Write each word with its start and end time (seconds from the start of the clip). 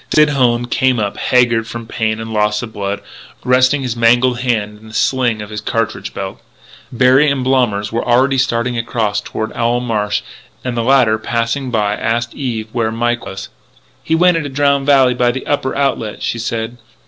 Sid 0.11 0.29
Hone 0.29 0.65
came 0.65 0.97
up, 0.97 1.15
haggard 1.15 1.67
from 1.67 1.85
pain 1.85 2.19
and 2.19 2.33
loss 2.33 2.63
of 2.63 2.73
blood, 2.73 3.01
resting 3.43 3.83
his 3.83 3.95
mangled 3.95 4.39
hand 4.39 4.79
in 4.79 4.87
the 4.87 4.95
sling 4.95 5.43
of 5.43 5.51
his 5.51 5.61
cartridge 5.61 6.11
belt. 6.11 6.41
Berry 6.91 7.29
and 7.29 7.43
Blommers 7.45 7.91
were 7.91 8.03
already 8.03 8.39
starting 8.39 8.79
across 8.79 9.21
toward 9.21 9.53
Owl 9.53 9.79
Marsh; 9.79 10.23
and 10.65 10.75
the 10.75 10.81
latter, 10.81 11.19
passing 11.19 11.69
by, 11.69 11.93
asked 11.93 12.33
Eve 12.33 12.67
where 12.71 12.91
Mike 12.91 13.27
was. 13.27 13.49
"He 14.03 14.15
went 14.15 14.37
into 14.37 14.49
Drowned 14.49 14.87
Valley 14.87 15.13
by 15.13 15.29
the 15.29 15.45
upper 15.45 15.75
outlet," 15.75 16.23
she 16.23 16.39
said. 16.39 16.77